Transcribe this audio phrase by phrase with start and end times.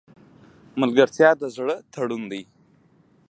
[0.81, 2.41] ملګرتیا د زړه تړون دی.